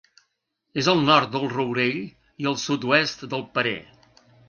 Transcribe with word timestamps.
És 0.83 0.89
al 0.93 1.03
nord 1.09 1.29
del 1.35 1.45
Rourell 1.53 2.01
i 2.45 2.51
al 2.53 2.61
sud-oest 2.65 3.29
del 3.35 3.49
Perer. 3.59 3.81